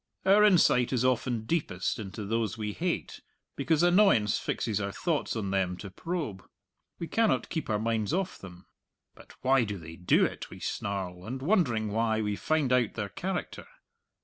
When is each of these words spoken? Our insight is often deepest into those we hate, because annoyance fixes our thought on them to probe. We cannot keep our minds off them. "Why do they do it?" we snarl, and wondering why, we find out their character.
Our 0.25 0.43
insight 0.43 0.91
is 0.91 1.05
often 1.05 1.45
deepest 1.45 1.99
into 1.99 2.25
those 2.25 2.57
we 2.57 2.73
hate, 2.73 3.21
because 3.55 3.83
annoyance 3.83 4.39
fixes 4.39 4.81
our 4.81 4.91
thought 4.91 5.35
on 5.35 5.51
them 5.51 5.77
to 5.77 5.91
probe. 5.91 6.43
We 6.97 7.05
cannot 7.07 7.49
keep 7.49 7.69
our 7.69 7.77
minds 7.77 8.11
off 8.11 8.39
them. 8.39 8.65
"Why 9.41 9.63
do 9.63 9.77
they 9.77 9.97
do 9.97 10.25
it?" 10.25 10.49
we 10.49 10.59
snarl, 10.59 11.23
and 11.23 11.39
wondering 11.39 11.91
why, 11.91 12.19
we 12.19 12.35
find 12.35 12.73
out 12.73 12.95
their 12.95 13.09
character. 13.09 13.67